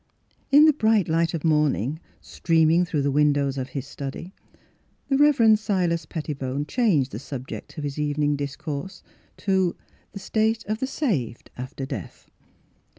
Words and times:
In 0.49 0.65
the 0.65 0.73
bright 0.73 1.07
light 1.07 1.35
of 1.35 1.43
morning, 1.43 1.99
stream 2.21 2.71
ing 2.71 2.85
through 2.85 3.03
the 3.03 3.11
windows 3.11 3.55
of 3.55 3.69
his 3.69 3.85
study, 3.85 4.33
the 5.09 5.15
Rev. 5.15 5.59
Silas 5.59 6.07
Pettibone 6.07 6.65
changed 6.65 7.11
the 7.11 7.19
subject 7.19 7.77
of 7.77 7.83
his 7.83 7.99
evening 7.99 8.35
discourse 8.35 9.03
to" 9.37 9.75
The 10.13 10.17
State 10.19 10.65
of 10.65 10.79
the 10.79 10.87
Saved 10.87 11.51
after 11.55 11.85
Death." 11.85 12.31